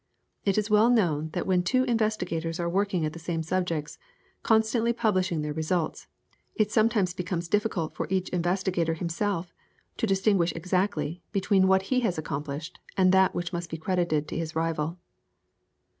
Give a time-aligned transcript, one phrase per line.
[0.45, 4.41] It is well known that when two investigators are working at the same subjects, and
[4.41, 6.07] constantly publishing their results,
[6.55, 9.53] it sometimes becomes difficult for each investigator himself
[9.97, 14.37] to distinguish exactly between what he has accomplished and that which must be credited to
[14.39, 14.97] his rival.